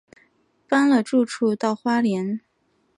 [0.67, 2.41] 搬了住处到花莲